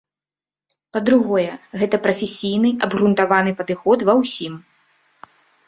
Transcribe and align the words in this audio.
Па-другое, 0.95 1.43
гэта 1.83 1.95
прафесійны 2.09 2.69
абгрунтаваны 2.87 3.55
падыход 3.63 3.99
ва 4.11 4.19
ўсім. 4.25 4.53